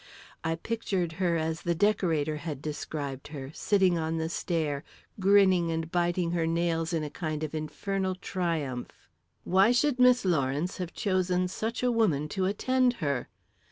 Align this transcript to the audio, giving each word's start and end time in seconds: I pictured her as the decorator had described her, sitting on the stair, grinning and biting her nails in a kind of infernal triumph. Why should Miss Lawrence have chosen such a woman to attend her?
I 0.43 0.55
pictured 0.55 1.11
her 1.21 1.37
as 1.37 1.61
the 1.61 1.75
decorator 1.75 2.37
had 2.37 2.59
described 2.59 3.27
her, 3.27 3.51
sitting 3.53 3.99
on 3.99 4.17
the 4.17 4.29
stair, 4.29 4.83
grinning 5.19 5.69
and 5.69 5.91
biting 5.91 6.31
her 6.31 6.47
nails 6.47 6.91
in 6.91 7.03
a 7.03 7.09
kind 7.11 7.43
of 7.43 7.53
infernal 7.53 8.15
triumph. 8.15 9.07
Why 9.43 9.71
should 9.71 9.99
Miss 9.99 10.25
Lawrence 10.25 10.77
have 10.77 10.95
chosen 10.95 11.47
such 11.47 11.83
a 11.83 11.91
woman 11.91 12.27
to 12.29 12.45
attend 12.45 12.93
her? 12.93 13.29